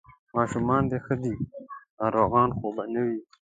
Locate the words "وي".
3.07-3.19